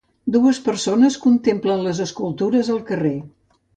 [0.35, 3.17] Dues persones contemplen les escultures al carrer.